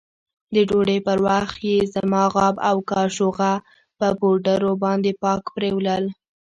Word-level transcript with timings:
د 0.53 0.55
ډوډۍ 0.69 0.99
پر 1.07 1.17
وخت 1.27 1.57
يې 1.69 1.77
زما 1.93 2.23
غاب 2.35 2.55
او 2.69 2.77
کاشوغه 2.91 3.51
په 3.97 4.07
پوډرو 4.19 4.71
باندې 4.83 5.11
پاک 5.23 5.43
پرېولل. 5.55 6.03